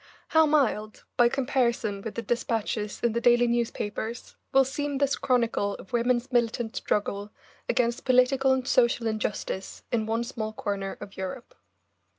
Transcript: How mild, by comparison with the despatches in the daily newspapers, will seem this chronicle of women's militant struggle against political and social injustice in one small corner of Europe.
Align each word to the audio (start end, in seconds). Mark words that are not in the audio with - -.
How 0.29 0.47
mild, 0.47 1.03
by 1.15 1.29
comparison 1.29 2.01
with 2.01 2.15
the 2.15 2.23
despatches 2.23 3.01
in 3.03 3.13
the 3.13 3.21
daily 3.21 3.45
newspapers, 3.45 4.35
will 4.51 4.65
seem 4.65 4.97
this 4.97 5.15
chronicle 5.15 5.75
of 5.75 5.93
women's 5.93 6.31
militant 6.31 6.75
struggle 6.75 7.29
against 7.69 8.03
political 8.03 8.51
and 8.51 8.67
social 8.67 9.05
injustice 9.05 9.83
in 9.91 10.07
one 10.07 10.23
small 10.23 10.53
corner 10.53 10.97
of 11.01 11.17
Europe. 11.17 11.53